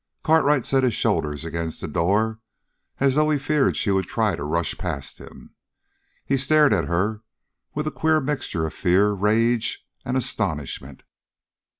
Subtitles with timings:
[0.23, 2.39] Cartwright set his shoulders against the door,
[2.99, 5.53] as though he feared she would try to rush past him.
[6.25, 7.21] He stared at her,
[7.75, 11.03] with a queer admixture of fear, rage, and astonishment.